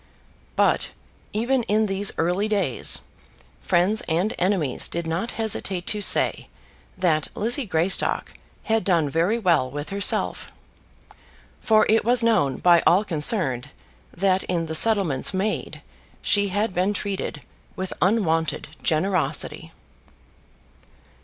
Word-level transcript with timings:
But, 0.55 0.93
even 1.31 1.61
in 1.61 1.85
these 1.85 2.11
early 2.17 2.47
days, 2.47 3.01
friends 3.61 4.01
and 4.09 4.33
enemies 4.39 4.89
did 4.89 5.05
not 5.05 5.33
hesitate 5.33 5.85
to 5.85 6.01
say 6.01 6.49
that 6.97 7.27
Lizzie 7.35 7.67
Greystock 7.67 8.33
had 8.63 8.83
done 8.83 9.11
very 9.11 9.37
well 9.37 9.69
with 9.69 9.89
herself; 9.89 10.51
for 11.61 11.85
it 11.87 12.03
was 12.03 12.23
known 12.23 12.57
by 12.57 12.81
all 12.87 13.03
concerned 13.05 13.69
that 14.11 14.41
in 14.45 14.65
the 14.65 14.73
settlements 14.73 15.35
made 15.35 15.83
she 16.23 16.47
had 16.47 16.73
been 16.73 16.95
treated 16.95 17.41
with 17.75 17.93
unwonted 18.01 18.69
generosity. 18.81 19.71